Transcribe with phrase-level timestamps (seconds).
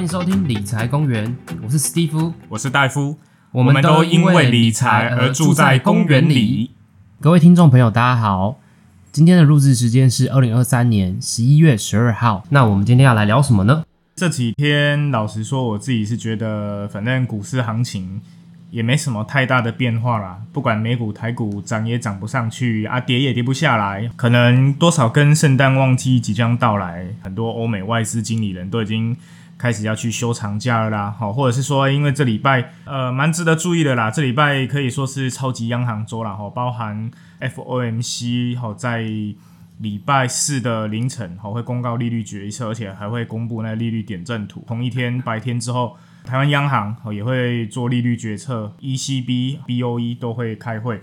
[0.00, 3.18] 欢迎收听理财公园，我是史蒂夫，我是戴夫，
[3.52, 6.70] 我们都因为理财而住在公园里。
[7.20, 8.58] 各位听众朋友，大家好，
[9.12, 12.42] 今天的录制时间是二零二三年十一月十二号。
[12.48, 13.84] 那我们今天要来聊什么呢？
[14.16, 18.22] 这几天，老实说，我自己是觉得，反正股市行情
[18.70, 20.40] 也没什么太大的变化啦。
[20.50, 29.14] 不管美股、台股涨也涨不上去，啊跌也跌不下来，可能多少跟圣诞旺季即将到来，很多欧美外资经理人都已经
[29.60, 31.14] 开始要去休长假了啦。
[31.18, 37.10] 好，或者是说，因为这礼拜呃蛮值得注意的啦，这礼拜可以说是超级央行周啦，哈，包含
[37.40, 39.04] FOMC 好在。
[39.80, 44.62] 礼拜四的凌晨，好会公告利率决策，而且还会公布那利率点阵图。
[44.66, 51.00] 同一天白天之后，台湾央行也会做利率决策，ECB、BOE 都会开会。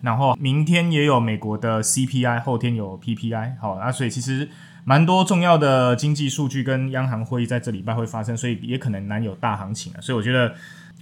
[0.00, 3.60] 然后明天也有美国的 CPI，后天有 PPI。
[3.60, 4.48] 好，那所以其实
[4.86, 10.00] 蛮多重要的经济数据跟央行会议在这礼拜会发生，所以也可能难有大行情啊。
[10.00, 10.54] 所以我觉得。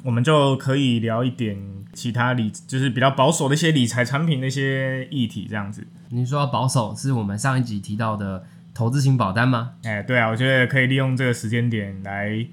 [0.02, 1.56] 我们就可以聊一点
[1.94, 5.86] 其他理，就是比较保守的一些理财产品的一些议题，这样子。
[6.10, 9.76] 你说保守是我们上一集提到的投资型保单吗？
[9.82, 12.46] 哎，对啊，我觉得可以利用这个时间点来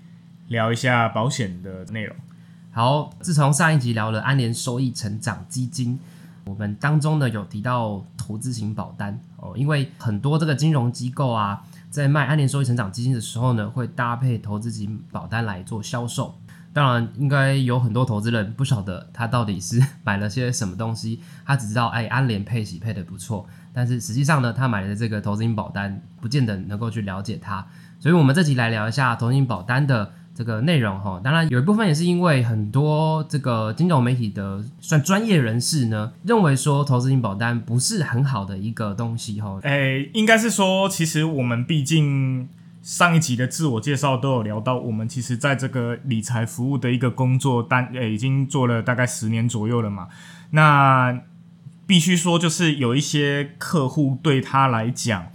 [0.47, 2.15] 聊一下保险的内容。
[2.71, 5.99] 好，自从上一集聊了安联收益成长基金，
[6.51, 16.35] 我们当中呢有提到投资型保单哦，因为很多这个金融机构啊，在卖安联收益成长基金的时候呢，会搭配投资型保单来做销售。
[16.73, 27.65] 当然，应该有很多投资人不晓得他到底是买了些什么东西，他只知道哎安联配息配的不错，但是实际上呢，他买的这个投资型保单不见得能够去了解它。
[27.99, 31.21] 所以，我们这集来聊一下投资型保单的这个内容哈。
[31.23, 39.59] 当然，有一部分也是因为很多这个金融媒体的算专业人士呢，认为说投资型保单不是很好的一个东西哈。
[39.61, 42.49] 哎，应该是说，其实我们毕竟。
[42.83, 50.07] 上一集的自我介绍都有聊到，我们其实在这个理财服务的一个工作单，诶，已经做了大概十年左右了嘛。
[50.49, 51.21] 那
[51.85, 55.27] 必须说，就是有一些客户对他来讲，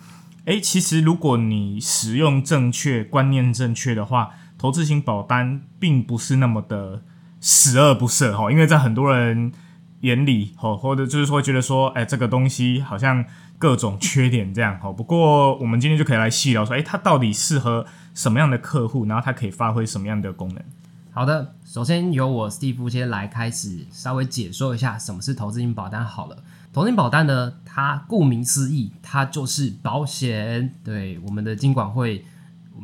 [0.47, 7.03] 诶，其实如果你使用正确、观念正确的话，投资型保单并不是那么的
[7.41, 8.51] 十恶不赦哈。
[8.51, 9.53] 因为在很多人
[10.01, 13.25] 眼里，吼，或者就是说觉得说，诶，这个东西好像。
[13.59, 20.63] 各种缺点这样好，不过我们今天就可以来细聊说，诶，它到底适合什么样的客户，然后它可以发挥什么样的功能？
[21.11, 26.05] 好的，首先由我史蒂夫先来开始稍微解说一下什么是投资型保单。
[26.05, 26.37] 好了，
[26.71, 30.75] 投资型保单呢，它顾名思义，它就是保险。
[30.85, 32.27] 对，我们的金管会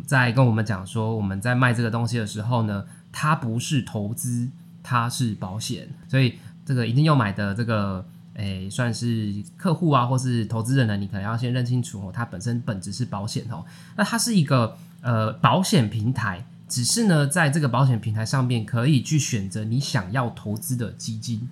[0.06, 4.48] 在跟我们讲说，我们在卖这个东西的时候呢，它不是投资，
[4.82, 5.88] 它是保险。
[6.08, 8.04] 所以这个一定要买的这个。
[8.34, 10.97] 诶，算是客户啊，或是投资人呢？
[10.97, 13.62] 你可能要先认清楚哦，它本身本质是保险哦。
[13.94, 21.47] 那它是一个呃保险平台，只是呢，在这个保险平台上面可以去选择你想要投资的基金，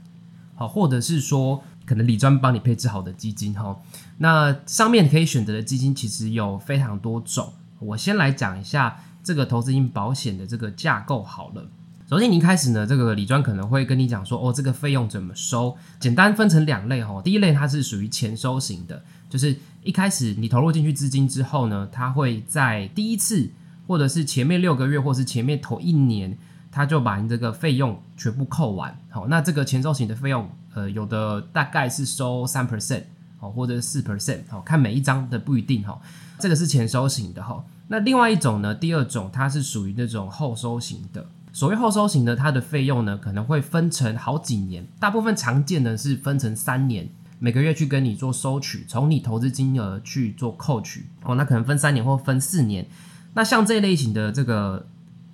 [0.55, 3.79] 好，或者是说可能李专帮你配置好的基金哈。
[4.17, 11.69] 那上面可以选择的基金其实有非常多种，我先来讲一下这个投资型保险的这个架构好了。
[12.09, 15.77] 首先，你一开始呢，这个李专可能会跟你讲说，哦，这个费用怎么收？
[16.01, 17.23] 简单分成两类哈。
[17.23, 23.51] 第一类它是属于钱收型的，就是一开始你投入进去资金之后呢，它会在第一次
[23.87, 26.37] 或者是前面六个月，或是前面头一年，
[26.73, 28.99] 它就把你这个费用全部扣完。
[29.09, 33.05] 好，那这个钱收型的费用，呃，有的大概是收三 percent，
[33.39, 36.01] 好，或者四 percent，好，看每一张的不一定哈。
[36.41, 37.65] 这个是前收型的哈。
[37.89, 41.27] 那另外一种呢，第二种它是属于那种后收型的。
[41.53, 47.09] 所谓后收型呢，它的费用呢可能会分成好几年，大部分常见的是分成三年，
[47.39, 52.87] 每个月去跟你做收取，从你投资金额去做扣取哦，那可能分三年或分四年。
[53.35, 54.87] 那像这类型的这个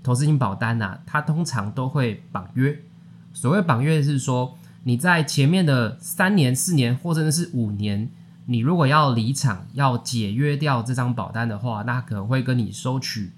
[0.02, 2.80] 投资型保单呐，它通常都会绑约。
[3.34, 8.08] 所谓绑约是说，你在前面的三年、四年或者是五年，
[8.46, 13.32] 你如果要离场要解约掉这张保单的话，那可能会跟你收取。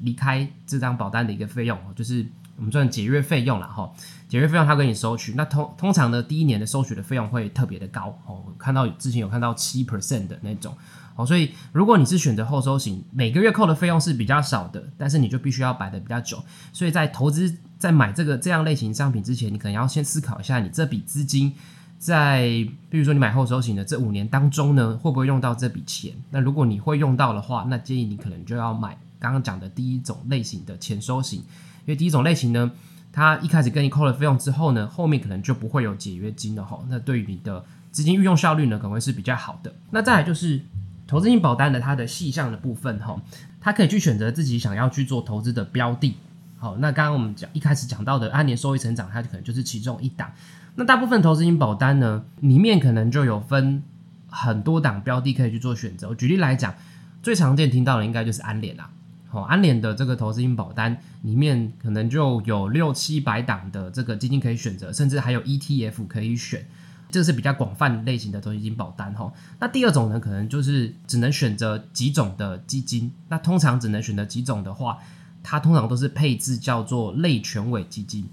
[0.00, 2.24] 离开这张保单的一个费用，就是
[2.54, 3.92] 我们算解约费用了哈。
[4.28, 8.44] 解约费用他跟你收取，那通通常呢，第一年的收取的费用会特别的高哦。
[8.56, 10.72] 看到之前有看到七 percent 的那种
[11.16, 16.40] 哦，所以如果你是选择后收型，每个月扣的费用是比较少的，但是你就必须要摆的比较久。
[16.72, 21.52] 所以在投资在买这个这样类型商品之前，你可能要先思考一下，你这笔资金
[21.98, 22.42] 在
[22.88, 26.12] 比如说你买后收型的这五年当中呢，会不会用到这笔钱？
[26.30, 28.96] 那如果你会用到的话，那建议你可能就要买。
[29.18, 32.70] 刚刚讲的第一种类型的前收型，因为第一种类型呢，
[33.12, 36.78] 它一开始跟你扣了费用之后呢，后面可能就不会有解约金了哈。
[36.88, 39.74] 那对于你的资金运用效率呢，可能会是比较好的。
[39.90, 40.60] 那再来就是
[41.08, 43.20] 投资型保单的它的细项的部分哈。
[43.60, 46.14] 它可以去选择自己想要去做投资的标的。
[46.56, 50.30] 好，那刚刚我们讲一开始讲到的按年收益成长，它可能就是其中一档。
[50.78, 53.82] 那大部分投资型保单呢，里面可能就有分
[54.28, 56.14] 很多档标的可以去做选择。
[56.14, 56.72] 举例来讲，
[57.20, 58.88] 最常见听到的应该就是安联啦。
[59.26, 66.64] 好，安联的这个投资型保单里面可能就有六七百档的这个基金可以选择，甚至还有 ETF 可以选，
[67.10, 69.32] 这是比较广泛类型的投资型保单哈。
[69.58, 74.98] 那第二种呢，可能就是只能选择几种的基金，那通常只能选择几种的话，
[75.42, 78.28] 它通常都是配置叫做类权委基金。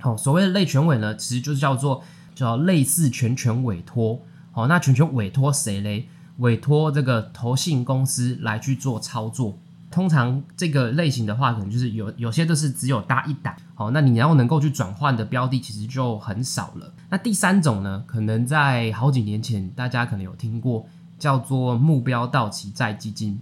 [0.00, 2.02] 好，所谓的类权委呢，其实就是叫做
[2.34, 4.20] 叫类似全权委托。
[4.52, 6.08] 好，那全权委托谁嘞？
[6.38, 9.58] 委托这个投信公司来去做操作。
[9.90, 16.94] 通常这个类型的话，可能就是有有些都是只有搭一档，好，那你要能够去转换的标的其实就很少了。
[17.10, 20.86] 那第三种呢，可能在好几年前大家可能有听过，
[21.18, 23.40] 叫做目标到期债基金，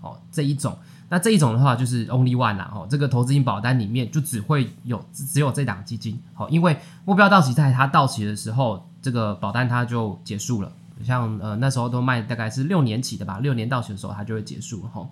[0.00, 0.78] 好这一种。
[1.12, 6.74] 那这一种的话就是 only one 啦，哦，这个投资型保单里面就只会有只有这档基金，好，因为
[7.04, 10.72] 目标到期在它到期的时候，这个保单它就结束了。
[11.04, 15.06] 像呃那时候都卖大概是六年起的吧，六年到期的时候它就会结束了，哈。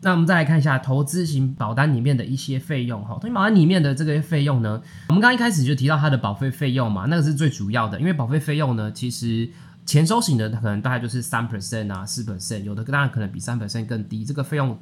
[0.00, 9.50] 那我们再来看一下投资型保单里面的一些费用哈，投资保单里面的这个费用呢，我们刚一开始就提到它的保费费用嘛，那个是最主要的，因为保费费用呢，其实
[9.84, 14.78] 前收型的可能大概就是三 percent 啊，四 percent，有的当然可能比三 percent 更低，这个费用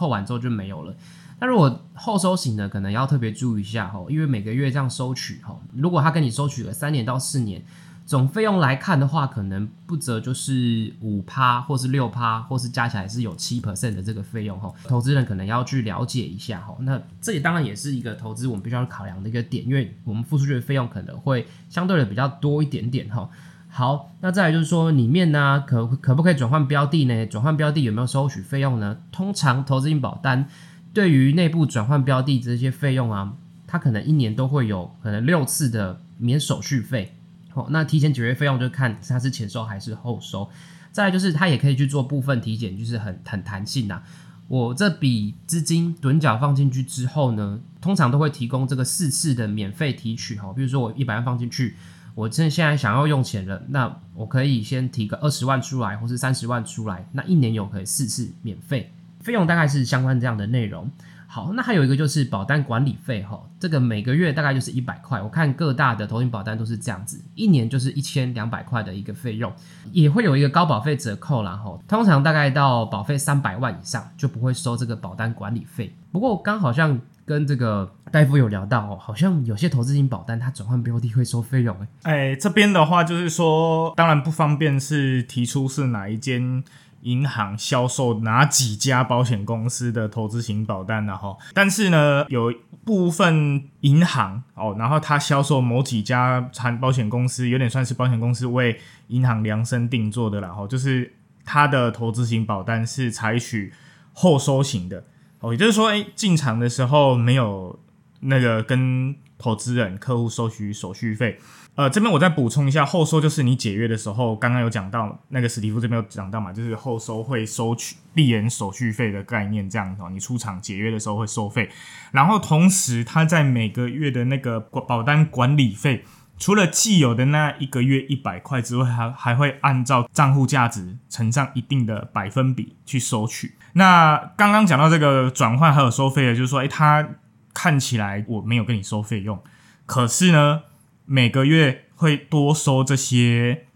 [0.00, 0.94] 扣完之后就没有了。
[1.40, 7.62] 那如果后收型的，可能要特别注意一下哈，因为每个月这样收取哈，如果他跟你收取了三年到四年。
[8.06, 14.72] 总费用来看的话，可能不则就是五趴，或是六趴，或是加起来是有七 percent 的这个费用哈。
[14.82, 16.76] 投资人可能要去了解一下哈。
[16.80, 23.30] 那这也当然也是一个投资我们必须要考量的一个点，因为我们付出去的费用可能会相对的比较多一点点哈。
[23.72, 27.24] 好，那再来就是说里面呢，可可不可以转换标的呢？
[27.24, 28.98] 转换标的有没有收取费用呢？
[29.12, 30.48] 通常投资型保单
[30.92, 33.36] 对于内部转换标的这些费用啊，
[33.68, 37.14] 它可能一年都会有可能六次的免手续费。
[37.50, 40.50] 好，那提前解约费用就看它是前收还是后收。
[40.90, 44.02] 再来就是它也可以去做部分体检，就是很很弹性呐。
[44.48, 50.52] 我这笔资金趸缴放进去之后呢，通常都会提供这个四次的免费提取哈。
[50.52, 51.76] 比如说我一百万放进去，
[52.20, 60.90] 我趁现在想要用钱了，那我可以先提个二十万出来，或是三十万出来，那一年有可以四次免费，费用大概是相关这样的内容。
[61.26, 65.22] 好，那还有一个就是保单管理费哈，这个每个月大概就是一百块。
[65.22, 69.50] 我看各大的投资保单都是这样子，一年就是一千两百块的一个费用，
[69.90, 71.78] 也会有一个高保费折扣啦哈。
[71.88, 75.96] 通常大概到保费三百万以上就不会收这个保单管理费。
[76.12, 82.34] 不过刚好像跟这个大夫有聊到哦，好像有些投资型保单它转换标的会收费用哎。
[82.34, 86.62] 这边的话就是说，当然不方便是提出是哪一间。
[87.02, 91.16] 银行销售哪几家保险公司的投资型保单呢？
[91.16, 92.52] 哈，但是呢，有
[92.84, 100.50] 部分银行哦，然后它销售某几家产保险公司，有点算是保险公司为银行量身定做的啦。
[100.50, 101.10] 哈，就是
[101.42, 103.72] 它的投资型保单是采取
[104.12, 105.02] 后收型的
[105.40, 107.78] 哦，也就是说，哎，进场的时候没有
[108.20, 111.38] 那个跟投资人客户收取手续费。
[111.76, 121.70] 呃，这边我再补充一下，后收就是你解约的时候，刚刚有讲到那个史蒂夫这边有讲到嘛，就是后收会收取闭眼手续费的概念，这样子，你出厂解约的时候会收费，
[122.10, 126.04] 然后同时他在每个月的那个保单管理费，
[126.40, 133.54] 除了既有的那一个月一百块之外，还还会按照账户价值乘上一定的百分比去收取。
[133.74, 137.06] 那刚刚讲到这个转换还有收费的，就是说，诶，他
[137.52, 139.40] 看起来我没有跟你收费用，
[139.86, 140.62] 可是呢？
[141.06, 143.66] 每个月会多收这些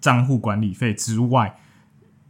[0.00, 1.54] 账户管理费之外，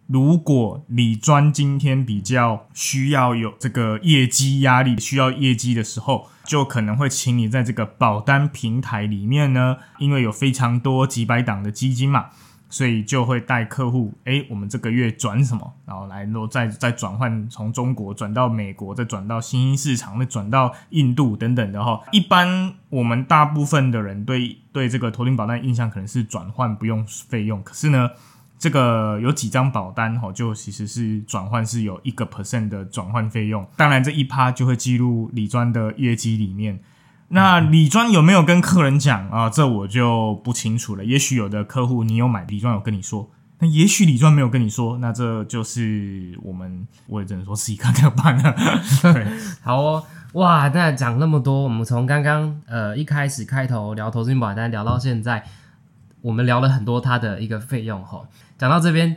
[0.08, 12.30] 如果李专今天比较需要有这个业绩压力，需要业绩的时候，就可能会请你在这个保单平台里面呢，因为有非常多几百档的基金嘛。
[12.70, 22.02] 所以就会带客户，哎，我们这个月转什么，然后来，然后再再转换从中国转到美国，再转到新兴市场，再转到印度等等的哈。
[22.12, 28.10] 一般我们大部分的人对对这个投资保单印象可能是转换不用费用，可是呢，
[28.58, 36.80] 这个有几张保单哈，就其实是转换是有一个 percent 的转换费用，当然这一趴就会记录李专的业绩里面。
[37.28, 39.50] 那李专有没有跟客人讲啊？
[39.50, 41.04] 这我就不清楚了。
[41.04, 48.56] 也许有的客户你有买李专有跟你说，那也许李专没有跟你说，那这就是我们我也只能说自己看看办了。
[49.60, 55.44] 好哦，哇，那讲那么多，我们从刚刚呃一开始开头聊投资保单聊到现在，
[56.20, 58.22] 我们聊了很多它的一个费用哈。
[58.56, 59.16] 讲到这边，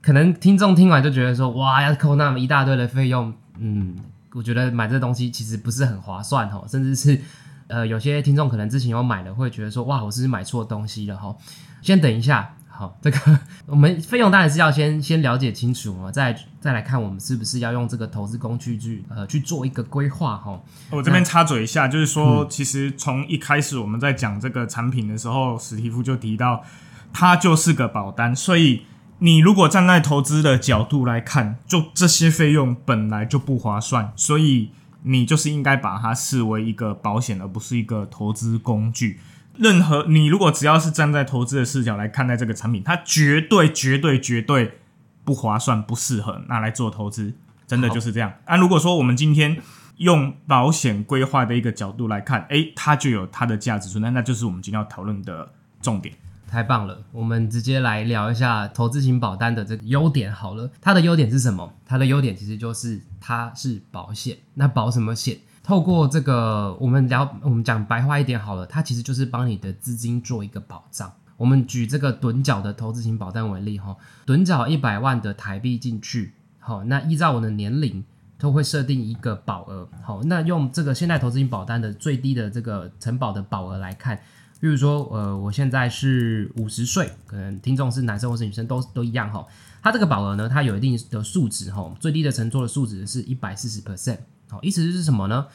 [0.00, 3.96] 可能听众听完就觉得说，哇，要扣那么一大堆的费用，嗯，
[4.34, 7.20] 我觉得买这东西其实不是很划算哈，甚至是
[7.68, 11.34] 呃，有些听众可能之前有买的，会觉得说，哇，我是不是买错东西了哈。
[11.80, 20.58] 先等一下，好，这个我们费用当然是要先先了解清楚嘛，再再来看我们是不是要用这个投资工具去呃去做一个规划哈。
[20.90, 26.64] 我这边插嘴一下，就是说，其实从一开始我们在讲这个产品的时候，史蒂夫就提到，
[27.12, 28.86] 它就是个保单，所以。
[29.18, 34.70] 你如果站在投资的角度来看，就这些费用本来就不划算，所以
[35.04, 39.20] 你就是应该把它视为一个保险，而不是一个投资工具。
[39.58, 44.78] 任何你如果只要是站在投资的视角来看待这个产品，它绝对绝对绝对
[45.24, 47.34] 不划算，不适合拿来做投资，
[47.66, 48.32] 真的就是这样。
[48.46, 49.58] 那如果说我们今天
[49.98, 56.14] 用保险规划的一个角度来看，诶，它就有它的价值存在，那就是我们今天要讨论的重点。
[56.48, 60.70] 太棒了，我们直接来聊一下投资型保单的这个优点好了。
[60.82, 61.72] 它的优点是什么？
[61.86, 64.36] 它的优点其实就是它是保险。
[64.54, 65.38] 那保什么险？
[65.62, 71.12] 透过这个，我们聊，我们讲白话一点好了，它其实就是帮你的资金做一个保障。
[71.36, 78.04] 我们举这个趸缴的投资型保单为例哈，趸缴一百万的台币进去，好，那依照我的年龄
[78.38, 84.20] 都会设定一个保额，好，那用这个现代投资型保单的最低的这个承保的保额来看。
[84.60, 89.44] 比如说，呃，我现在是五十岁，可能听众是男生或是女生都都一样哈。
[89.82, 94.18] 它这个保额呢，它有一定的数值哈，最低的承做的数值是一百四十 percent，
[94.52, 95.46] 好，意思是什么呢？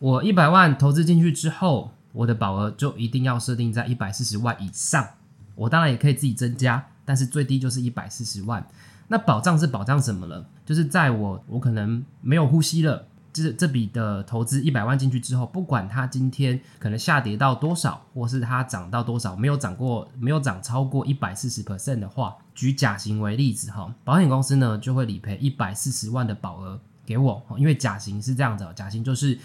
[0.00, 5.08] 我一百万投资进去之后，我的保额就一定要设定在一百四十万以上。
[5.54, 8.66] 我当然也可以自己增加，但是最低就是一百四十万。
[9.06, 10.44] 那保障是保障什么了？
[10.66, 13.06] 就是在我我可能没有呼吸了。
[13.32, 29.38] 这这笔的投资一百万进去之后，不管它今天可能下跌到多少，或是它涨到多少，没有涨过，没有涨超过一百四十 percent 的话，举甲型为例子哈，保险公司呢就会理赔一百四十万的保额给我，因为甲型是这样子，甲型就是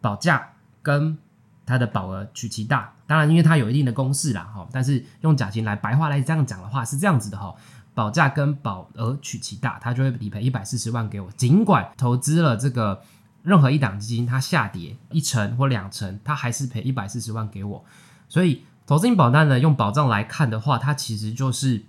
[0.00, 0.50] 保价
[0.82, 1.16] 跟
[1.64, 7.54] 它的保额取其大，当然因为它有一定的公式啦哈，但是用甲型来白话来这样讲的话是这样子的哈，
[7.94, 13.02] 保价跟保额取其大，它就会理赔一百四十万给我，尽管投资了这个。
[13.44, 17.84] 任何一档基金它下跌一成或两成，它还是赔一百四十万给我。
[18.28, 21.82] 所以投资型保单呢，用保障来看的话，它其实就是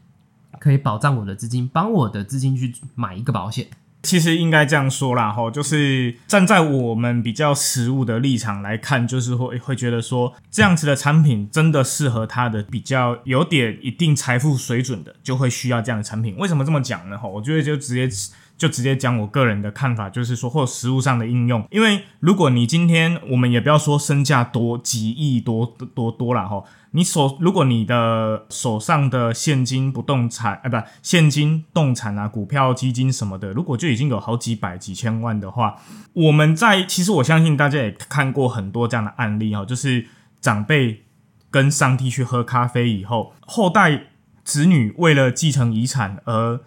[0.58, 3.68] 可以保障我的资金，帮我的资金去买一个保险。
[4.04, 16.38] 其实应该这样说啦，吼，就是站在我们比较实物的立场来看，就是会会觉得说，这样子的产品真的适合他的比较有点一定财富水准的，就会需要这样的产品。
[16.38, 17.18] 为什么这么讲呢？
[17.18, 18.10] 吼，我觉得就直接。
[18.58, 21.68] 就直接讲我个人的看法，就是说，或者实物上的应用。
[21.72, 35.76] 因为如果你今天，我们也不要说身价多几亿多多多了哈，你手如果你的手上的现金不动产，哎，不，现金动产啊，股票基金什么的，如果就已经有好几百几千万的话，
[36.14, 40.06] 我们在其实我相信大家也看过很多这样的案例哈，就是
[40.40, 41.04] 长辈
[41.50, 44.04] 跟上帝去喝咖啡以后，后代
[44.44, 46.62] 子女为了继承遗产而。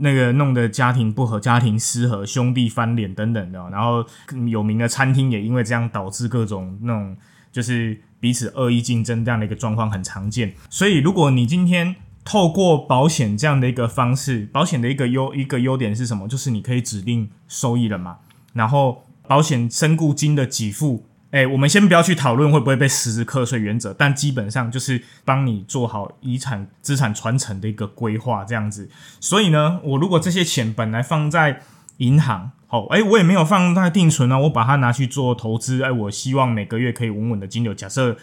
[0.00, 4.04] 那个弄得家庭不和、家庭失和、兄弟翻脸等等的，然后
[4.48, 7.16] 有名的餐厅也因为这样导致各种那种
[7.52, 10.54] 就是彼此恶意竞争这样的一个状况很常见。
[10.68, 16.26] 所以，如果你今天透过保险这样的一个方式，保险的一个优一个优点是什么？
[16.26, 18.18] 就是你可以指定受益人嘛，
[18.54, 21.06] 然后保险身故金的给付。
[21.30, 28.90] 哎，我们先不要去讨论会不会被实时课税原则，但基本上就是帮你做好遗产资产传承的一个规划这样子。
[29.20, 31.62] 所以呢，我如果这些钱本来放在
[31.98, 37.72] 银行，好，哎，我也没有放在定存啊，我把它拿去做投资，哎，我希望每个月可以稳稳的金流。
[37.72, 38.16] 假设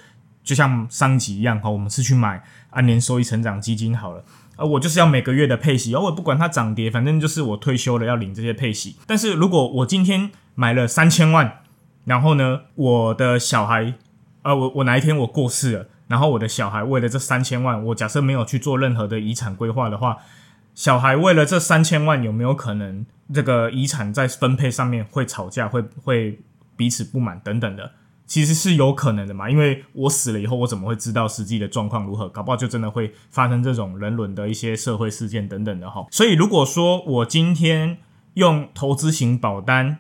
[0.43, 4.25] 就像上集一样，哈，我们是去买安年收益成长基金好了，
[4.57, 8.97] 啊，我就是要每个月的配息，而我不管它涨跌，反正就是我退休了要领这些配息。
[9.05, 11.59] 但是如果我今天买了三千万。
[12.07, 13.93] 然后呢，我的小孩，
[14.43, 20.19] 呃，我我哪一天我过世了，然后我的小孩为了这三千万，我假设没有去做任何的遗产规划的话，
[20.73, 26.39] 小孩为了这三千万有没有可能这个遗产在分配上面会吵架，会会
[26.77, 27.91] 彼此不满等等的？
[28.25, 32.29] 其实是有可能的嘛，因为我死了以后，我怎么会知道实际的状况如何？
[32.29, 36.05] 搞不好就真的会发生这种人伦的一些社会事件等等的哈。
[36.11, 37.97] 所以如果说我今天
[38.35, 39.97] 用投资型保单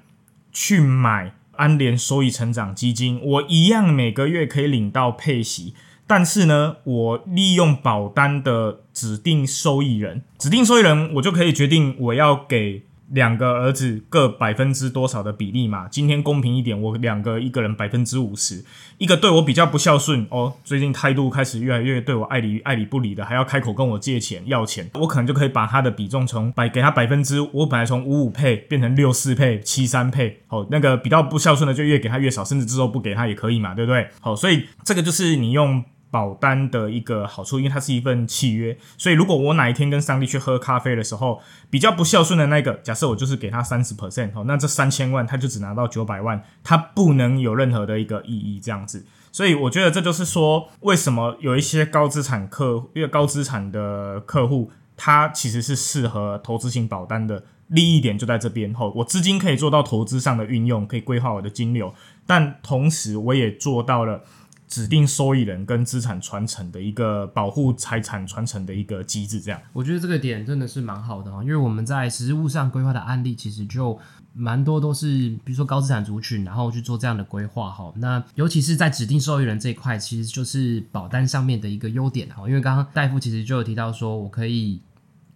[0.53, 1.33] 去买。
[1.57, 5.73] 安联收益成长基金，我一样每个月可以领到配息，
[6.07, 15.87] 但是呢，我利用保单的指定受益人，指定受益人，我就可以决定我要给两个儿子各百分之多少的比例嘛？
[15.87, 18.65] 今天公平一点，我两个一个人百分之五十，
[18.97, 34.09] 一个对我比较不孝顺哦，最近态度开始越来越对我爱理爱理不理的，还要开口跟我借钱要钱，我可能就可以把他的比重从百给他百分之，我本来从五五配变成六四配、七三配，哦，那个比较不孝顺的就越给他越少，甚至之后不给他也可以嘛，对不对？
[34.19, 35.83] 好，所以这个就是你用。
[36.09, 49.05] 保单的一个好处，因为它是一份契约，所以如果我哪一天跟上帝去喝咖啡的时候，比较不孝顺的那个，假设我就是给他三十 percent 哦，那这三千万他就只拿到九百万，他不能有任何的一个意义这样子。
[49.33, 61.93] 所以我觉得这就是说，为什么有一些高资产客，因为高资产的客户，他其实是适合投资型保单的利益点就在这边吼，我资金可以做到投资上的运用，可以规划我的金流，
[62.25, 64.23] 但同时我也做到了。
[64.67, 73.97] 指定受益人跟资产传承的一个保护财产传承的一个机制，这样我觉得这个点真的是蛮好的哦，因为我们在实物上规划的案例其实就
[74.33, 77.93] 蛮多都是，比如说高资产族群，然后去做这样的规划哈。
[77.95, 82.47] 那尤其是在指定受益人这一块，其实就是保单上面的一个优点哈。
[82.47, 84.81] 因为刚刚戴夫其实就有提到说，我可以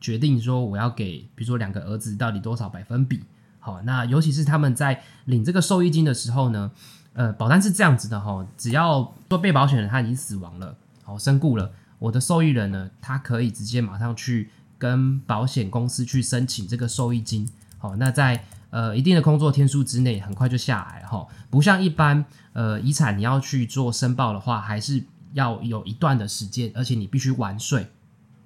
[0.02, 3.22] 决定说我要给，比如说两个儿子到底多少百分比，
[3.60, 6.72] 好，那尤其是他们在领这个受益金的时候呢。
[7.14, 17.46] 呃，保单是这样子的哈，只要做被保险人他已经死亡了，好身故了，我的受益人呢，他可以直接马上去跟保险公司去申请这个受益金，
[17.78, 25.04] 好，那在呃一定的工作天数之内，很快就下来哈，不像一般呃遗产你要去做申报的话，还是
[25.34, 27.88] 要有一段的时间，而且你必须完税，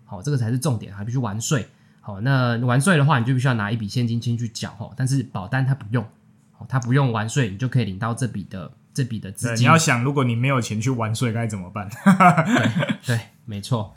[0.05, 1.69] 好，这个才是重点，还必须完税，
[2.01, 6.03] 好，那完税的话，你就必须要拿一笔现金金去缴哈，但是保单它不用。
[6.67, 9.63] 他不用完税，你就可以领到这笔的这笔的资金。
[9.63, 11.89] 你要想，如果你没有钱去完税，该怎么办？
[12.45, 13.93] 对对，没错。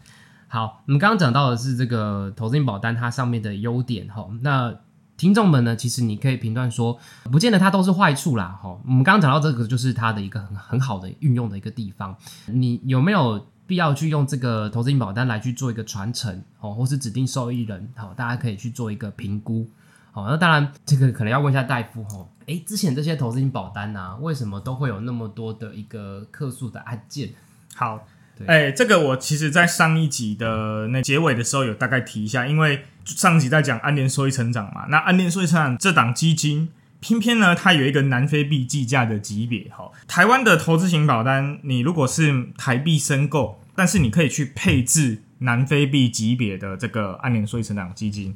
[0.50, 4.26] 好，我们刚刚讲到的是这个投资型保单它上面的优点哈。
[4.40, 4.74] 那
[5.18, 8.80] 听众们呢，其实你可以评断说，不见得它都是坏处啦哈。
[8.84, 12.16] 我们刚刚讲到这个，就是它的一个很很好的运用的一个地方。
[12.46, 17.92] 你有没有必要去用这个投资型保单来去做一个传承哦，或是指定受益人？
[17.94, 19.68] 好，大家可以去做一个评估。
[20.12, 22.26] 好，那当然这个可能要问一下大夫哈。
[22.48, 27.28] 哎，之前这些投资型保单啊，为什么都会有那么多的一个客诉的案件？
[27.74, 28.06] 好，
[28.46, 48.34] 哎，这个我其实在上一集的那结尾的时候有大概提一下，因为上集在讲安联收益成长嘛，那安联收益成长这档基金，偏偏呢它有一个南非币计价的级别，哈，台湾的投资型保单，你如果是台币申购，但是你可以去配置南非币级别的这个安联收益成长基金。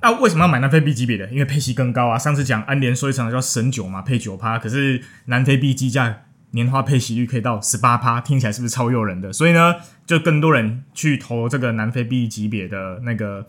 [0.00, 1.26] 那为什么要买南非币级别的？
[1.30, 2.18] 因为配息更高啊！
[2.18, 9.32] 上次讲安联说一场叫神九嘛，配九趴，可是南非币基价年化配息率可以到十八趴，听起来是不是超诱人的？
[9.32, 13.46] 所以呢，就更多人去投这个南非币级别的那个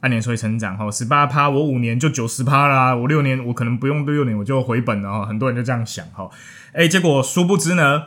[0.00, 6.30] 安联收益成长哈，十八趴，我五年就九十趴啦，我六年我可能不用六年我就回本了哈，很多人就这样想哈，
[6.72, 8.04] 哎，结果殊不知呢。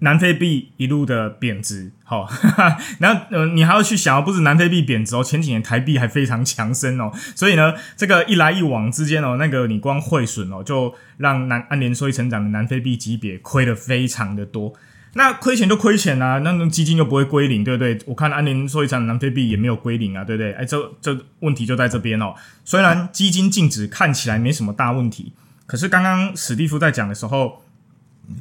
[0.00, 2.28] 南非币一路的贬值，好，
[3.00, 14.72] 然后呃，你还要去想，不止南非币贬值哦，前几年台币还非常强升哦，所以呢，这个一来一往之间哦，那个你光汇损哦，就让南安联收益成长的南非币级别亏的非常的多。
[15.14, 17.98] 那亏钱就亏钱啊，那基金又不会归零，对不对？
[18.06, 20.52] 我看安联收益成长南非币也没有归零啊，对不对？
[20.52, 22.34] 哎，这这问题就在这边哦。
[22.64, 25.32] 虽然基金净值看起来没什么大问题，
[25.66, 27.64] 可是刚刚史蒂夫在讲的时候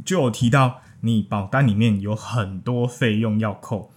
[0.06, 0.82] 就有提到。
[1.02, 3.92] 你保单里面有很多费用要扣，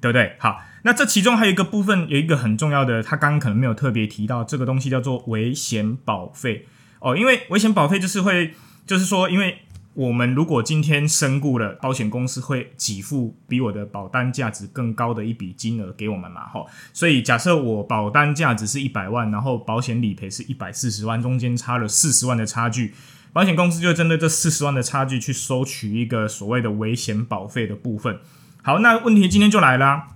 [0.00, 0.36] 对不对？
[0.38, 6.66] 好，那这其中还有一个部分，有一个很重要的，他刚刚可能没有特别提到，这个东西叫做危险保费
[7.00, 7.16] 哦。
[7.16, 8.54] 因为危险保费就是会，
[8.86, 9.58] 就是说，因为
[9.94, 16.46] 我们如果今天身故了，保险公司会给付比我的保单价值更高的一笔金额给我们嘛？
[16.46, 22.92] 哈，所以假设我保单价值是一百万，然后保险理赔是一百四十万，中间差了四十万的差距。
[23.34, 28.20] 保险公司就针对这四十万的差距去收取一个所谓的危险保费的部分。
[28.62, 30.06] 好，那问题今天就来啦，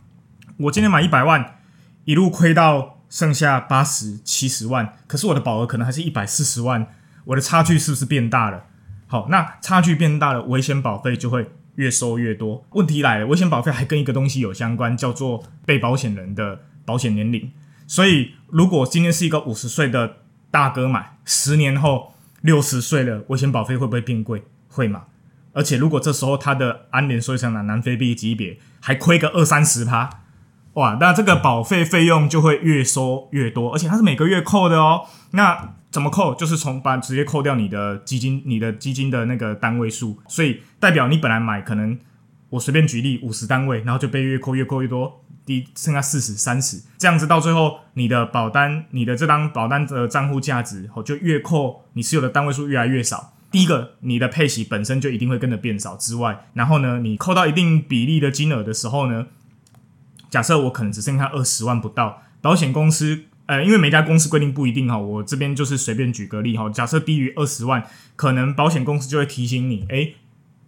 [0.59, 1.59] 我今天买一百万，
[2.05, 8.67] 一路亏到剩下八十七十万，可是我的保额可能还是一百四十万，我的差距是不是变大了？
[9.09, 12.65] 好，那差距变大了，危险保费就会越收越多。
[12.71, 17.51] 问题来了，危险保费还跟一个东西有相关，叫做被保险人的保险年龄。
[17.89, 20.19] 所以，如果今天是一个五十岁的
[20.53, 22.15] 大哥买，十年后。
[22.40, 24.44] 六十岁了，危险保费会不会变贵？
[24.68, 25.05] 会嘛？
[25.53, 30.09] 而且如果这时候他的安联收益上的南非币级别还亏个二三十趴，
[30.74, 35.07] 哇，那这个保费费用就会越收越多，而且它是每个月扣的哦。
[35.33, 36.35] 那怎么扣？
[36.35, 41.98] 就是从把直接扣掉你的基金，你的基金的那个单位数，所以代表你本来买可能
[42.51, 53.33] 我随便举例五十单位，然后就被越扣越扣越多，低剩下四十、三十，这样子到最后，你的保单、你的这张保单的账户价值哦，就越扣你持有的单位数越来越少。
[53.51, 59.27] 第一个，你的配息本身就一定会跟着变少之外，然后呢，你扣到一定比例的金额的时候呢，
[60.29, 67.83] 假设我可能只剩下二十万不到，保险公司呃，因为每家公司规定不一定哈，我这边就是随便举个例哈，假设低于二十万，
[68.15, 70.17] 可能保险公司就会提醒你，诶，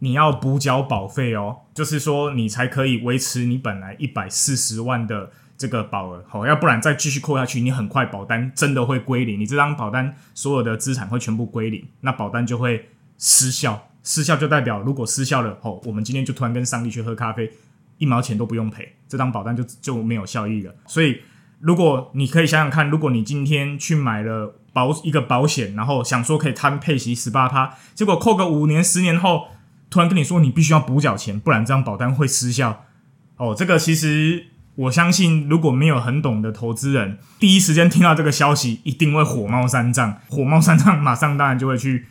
[0.01, 5.31] 你要补缴保费哦，就是说你才可以维持你本来一百四十万的。
[5.61, 13.91] 这个保额好，要不然再继续扣下去，你很快保单真的会归零，你这张保单所有的资产会全部归零，那保单就会失效。
[14.03, 17.53] 失效就代表，如果失效了，哦，我们今天就突然跟上帝去喝咖啡，
[17.99, 20.75] 一毛钱都不用赔，这张保单就就没有效益了。
[20.87, 21.21] 所以，
[21.59, 29.49] 如果你可以想想看，如果你今天去买了保一个保险，然后想说可以摊配息十八趴，结果扣个五年、十年后，
[29.90, 32.87] 突然跟你说你必须要补缴钱，不然这张保单会失效。
[33.37, 34.46] 哦，这个其实。
[34.76, 40.18] 我相信，如果没有很懂的投资人，第一时间听到这个消息，一定会火冒三丈。
[40.29, 42.07] 火冒三丈，马上当然就会去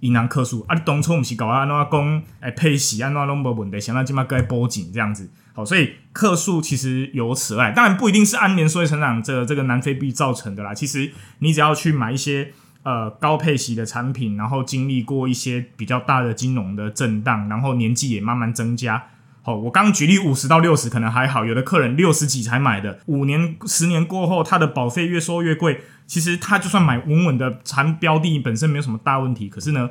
[0.00, 0.74] 银行客诉啊！
[0.74, 2.22] 你当初不是搞安怎讲？
[2.40, 5.28] 哎，配息安怎拢无问题，想到今麦该报警这样子。
[5.52, 10.72] 好，所以客诉其实由此来，当然不一定是安联收益成长这这个南非币造成的啦。
[10.72, 12.52] 其实你只要去买一些
[12.84, 19.06] 呃高配息的产品，然后经历过一些比较大的金融的震荡，然后年纪也慢慢增加。
[19.42, 25.80] 好，我刚举例五十到六十可能还好，有的客人六十几才买的，五年、十年过后，他的保费越收越贵。
[26.06, 29.48] 其实他就算买稳稳的产标的，本身没有什么大问题。
[29.48, 29.90] 可是呢，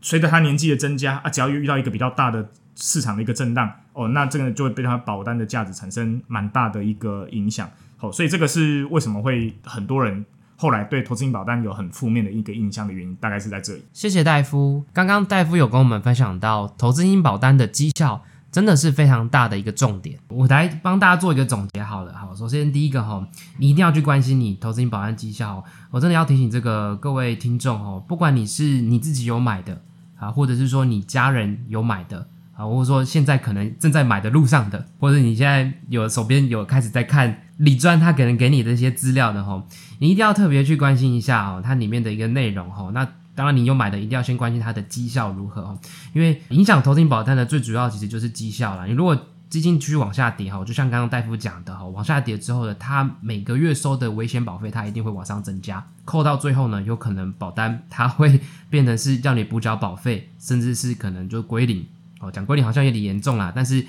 [0.00, 7.70] 随着他年纪的增加啊，只要遇到一个比较大的市场的一个震荡，哦，那这个就会对他保单的价值产生蛮大的一个影响。
[7.96, 10.24] 好，所以这个是为什么会很多人
[10.56, 13.82] 后来对投资型保单有很负面的一个印象的原因，大概是在这里。
[13.92, 18.22] 谢谢戴夫，刚刚戴夫有跟我们分享到投资型保单的绩效。
[18.54, 22.14] 真的是非常大的一个重点，我来帮大家做一个总结好了。
[22.16, 23.26] 好，首先第一个哈，
[23.58, 25.64] 你一定要去关心你投资型保单绩效。
[25.90, 29.82] 我真的要提醒这个各位听众哦，不管你是你自己有买的
[30.16, 39.64] 啊，或者是说你家人有买的啊，或者说现在可能正在买的路上的，或者你现在有手边有开始在看李专他可能给你的一些资料的哈，
[39.98, 42.90] 你一定要特别去关心一下哦，它里面的一个内容哈。
[42.92, 45.78] 那当然，你有买的一定要先关心它的绩效如何哦，
[46.12, 48.86] 因为影响投资保单的最主要其实就是绩效了。
[48.86, 49.18] 你如果
[49.50, 58.40] 基金继续往下跌哈，就像刚刚大夫讲的哈，往下跌之后呢，它每个月收的危险保费它一定会往上增加，扣到最后呢，有可能保单它会
[58.70, 61.84] 变成是叫你补缴保费，甚至是可能就归零
[62.24, 62.30] 哦。
[62.32, 63.84] 讲归零好像有点严重啦，但是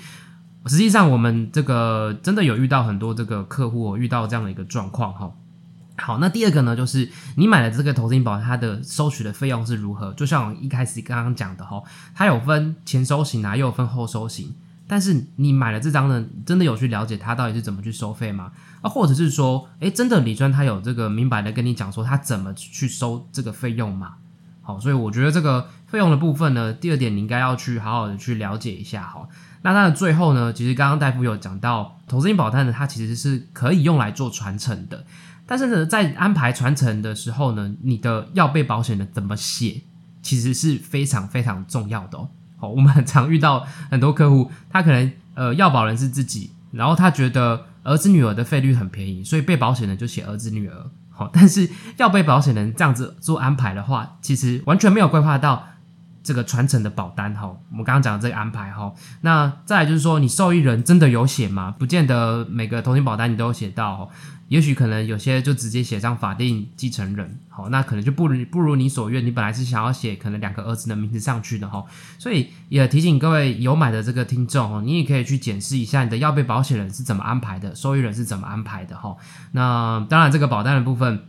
[0.66, 5.32] 实际上我们这个真的有遇到很多这个客户遇到这样的一个状况哈。
[5.98, 10.12] 好，那第二个呢，就是你买的这个投资型保，它的收取的费用是如何？
[10.12, 11.82] 就像我一开始刚刚讲的哈，
[12.14, 14.54] 它有分前收型啊，又有分后收型。
[14.86, 18.52] 但是你买了这张呢，真的有去了解它到底是怎么去收费吗？
[18.82, 24.16] 啊，或者是说，诶，真的李专他有这个明白的跟你讲说他怎么去收这个费用吗？
[24.60, 29.28] 好，所以我觉得这个费用的部分呢，第二点你应该要去好好的去了解一下哈。
[29.62, 35.04] 那它的最后呢，其实刚刚大夫有讲到，投资型保单呢，它其实是可以用来做传承的。
[35.46, 39.82] 但是呢，在安排传承的时候呢，你的要被保险的怎么写，
[40.22, 42.28] 其实是非常非常重要的哦。
[42.58, 50.90] 好，我们很常遇到很多客户，他可能呃要保人是自己，然后他觉得儿子女儿的费率很便宜，所以被保险人就写儿子女儿。
[51.10, 55.66] 好，但是要被保险人这样子做安排的话，其实完全没有规划到
[56.26, 57.46] 这个传承的保单哈。
[57.70, 61.74] 我们刚刚讲的这个安排哈，那再来就是说，你受益人真的有写吗？
[61.78, 64.10] 不见得每个投险保单你都有写到。
[64.48, 69.26] 也许可能有些就直接写上法定继承人，好，那可能就不如不如你所愿。
[69.26, 71.84] 你本来是想要写可能两个儿子的名字上去的哈，
[72.16, 79.16] 所以也提醒各位有买的这个听众哦，你也可以去检视一下你的要被保险人是怎么安排的，受益人是怎么安排的哈。
[79.50, 81.26] 那当然这个保单的部分，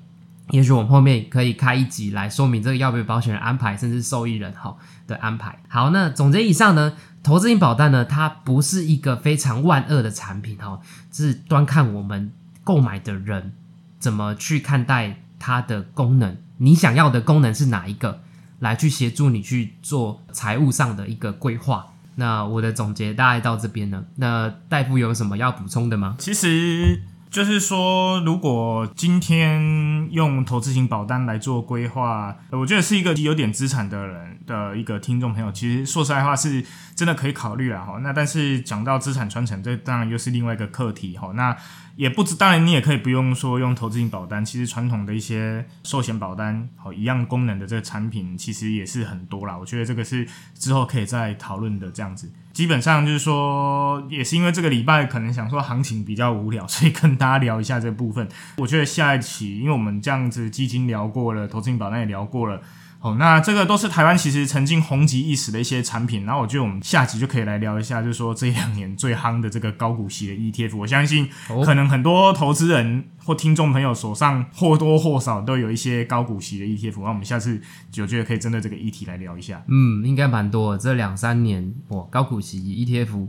[0.52, 4.76] 也许我们后面可以开一集来说明这个要被保险人安排，甚至受益人哈
[5.08, 5.60] 的安排。
[5.68, 10.80] 好，那总结以上呢，投资型保单呢，它不是一个非常万恶的产品哈，
[11.12, 12.32] 是端看我们。
[12.64, 13.54] 购买的人
[13.98, 16.36] 怎么去看待它的功能？
[16.58, 18.20] 你想要的功能是哪一个？
[18.60, 21.94] 来去协助你去做财务上的一个规划。
[22.16, 24.04] 那我的总结大概到这边呢。
[24.18, 26.18] 那大夫有什么要补充的吗？
[26.20, 27.04] 其实。
[27.30, 36.64] 就是说，如果今天用投资型保单来做规划，我觉得是一个有点资产的人的一个听众朋友，其实说实在话是
[36.96, 38.00] 真的可以考虑了哈。
[38.02, 41.32] 那但是讲到资产传承，这当然又是另外一个课题哈。
[41.36, 41.56] 那
[41.98, 49.58] 也不知，当然你也可以不用说用投资型保单，其实传统的一些寿险保单，好一样功能的这个产品，其实也是很多啦。
[49.58, 52.32] 我觉得这个是之后可以再讨论的这样子。
[52.54, 58.28] 基本上就是说，也是因为这个礼拜可能想说行情比较无聊，所以跟大家聊一下这部分。
[58.58, 62.62] 我觉得下一期，因为我们这样子基金聊过了，投资型保单也聊过了。
[63.00, 71.30] 哦，那这个都是台湾其实曾经红极一时的一些产品，然后我觉得我们下集就可以来聊一下，就是说这两年最夯的这个高股息的 ETF，我相信
[71.64, 79.62] 可能很多投资人或听众朋友手上或多或少都有一些高股息的 ETF，那我们下次就觉得可以针对这个议题来聊一下。
[79.68, 83.28] 嗯，应该蛮多，这两三年哇，高股息 ETF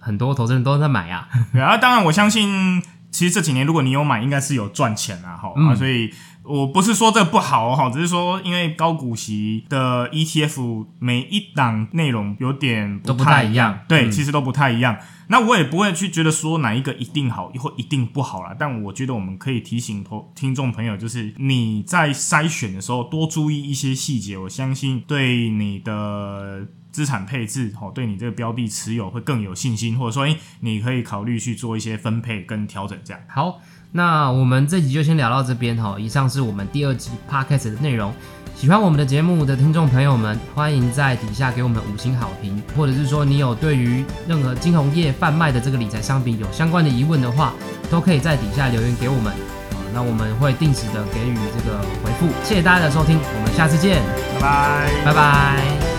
[0.00, 1.28] 很多投资人都在买啊。
[1.54, 6.12] 然后当然我相信，其实这几年如果你有买，应该是有赚钱啊，哈啊，所以。
[6.44, 14.98] 我不是说这不好哈，只是说因为高股息的 ETF 每一档内容有点都不太一样，对，其实都不太一样。
[15.28, 33.62] 那我也不会去觉得说哪一个一定好或一定不好啦，但我觉得我们可以提醒投听众朋友，就是你在筛选的时候多注意一些细节，我相信对你的资产配置哦，对你这个标的持有会更有信心，或者说，诶，你可以考虑去做一些分配跟调整，这样好。
[33.96, 35.94] 那我们这集就先聊到这边哈。
[36.00, 38.12] 以上是我们第二集 podcast 的内容。
[38.56, 47.52] 喜欢我们的节目的听众朋友们，欢迎在底下给我们五星好评，或者是说你有对于任何金融业贩卖的这个理财商品有相关的疑问的话，
[47.88, 49.78] 都可以在底下留言给我们啊。
[49.94, 52.26] 那我们会定时的给予这个回复。
[52.42, 54.02] 谢谢大家的收听，我们下次见，
[54.34, 55.93] 拜拜，拜拜。